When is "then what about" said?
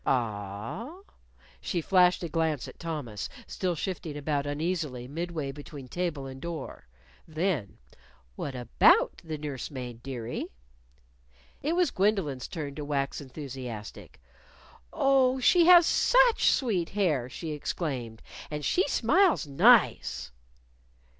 7.27-9.17